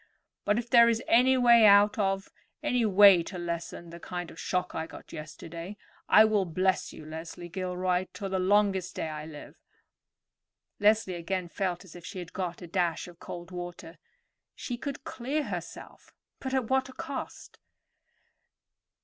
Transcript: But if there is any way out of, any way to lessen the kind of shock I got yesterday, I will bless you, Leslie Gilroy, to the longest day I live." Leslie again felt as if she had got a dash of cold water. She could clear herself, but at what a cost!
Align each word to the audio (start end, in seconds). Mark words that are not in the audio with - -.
But 0.45 0.57
if 0.57 0.67
there 0.67 0.89
is 0.89 1.03
any 1.07 1.37
way 1.37 1.63
out 1.67 1.99
of, 1.99 2.31
any 2.63 2.87
way 2.87 3.21
to 3.21 3.37
lessen 3.37 3.91
the 3.91 3.99
kind 3.99 4.31
of 4.31 4.39
shock 4.39 4.73
I 4.73 4.87
got 4.87 5.13
yesterday, 5.13 5.77
I 6.09 6.25
will 6.25 6.45
bless 6.45 6.91
you, 6.91 7.05
Leslie 7.05 7.49
Gilroy, 7.49 8.07
to 8.13 8.27
the 8.27 8.39
longest 8.39 8.95
day 8.95 9.09
I 9.09 9.27
live." 9.27 9.57
Leslie 10.79 11.13
again 11.13 11.49
felt 11.49 11.85
as 11.85 11.95
if 11.95 12.03
she 12.03 12.17
had 12.17 12.33
got 12.33 12.63
a 12.63 12.67
dash 12.67 13.07
of 13.07 13.19
cold 13.19 13.51
water. 13.51 13.99
She 14.55 14.75
could 14.75 15.03
clear 15.03 15.43
herself, 15.43 16.11
but 16.39 16.55
at 16.55 16.67
what 16.67 16.89
a 16.89 16.93
cost! 16.93 17.59